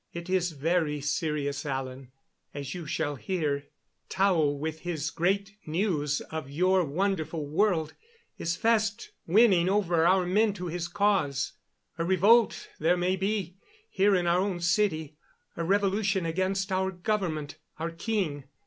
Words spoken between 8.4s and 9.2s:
very fast